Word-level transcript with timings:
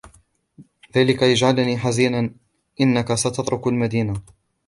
ذلك 0.97 1.21
يجعلني 1.21 1.77
حزينا 1.77 2.33
أنك 2.81 3.13
ستترك 3.13 3.67
المدينة. 3.67 4.21